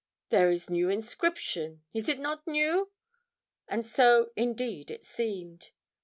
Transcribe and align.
There 0.29 0.49
is 0.49 0.67
new 0.67 0.89
inscription 0.89 1.83
is 1.93 2.09
it 2.09 2.17
not 2.17 2.47
new?' 2.47 2.91
And 3.67 3.85
so, 3.85 4.31
indeed, 4.35 4.89
it 4.89 5.03
seemed. 5.05 5.69